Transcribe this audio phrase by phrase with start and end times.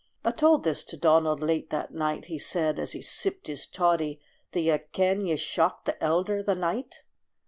[0.25, 4.19] '"I told this to Donald late that night; He said, as he sipped his toddy,
[4.51, 7.03] "Do ye ken ye shocked the elder the night?